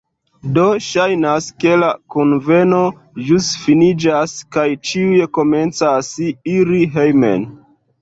Do, 0.53 0.61
ŝajnas, 0.85 1.49
ke 1.63 1.73
la 1.81 1.89
kunveno 2.15 2.81
ĵus 3.29 3.51
finiĝas 3.67 4.35
kaj 4.57 4.67
ĉiuj 4.91 5.23
komencas 5.41 6.15
iri 6.59 6.85
hejmen 6.99 7.51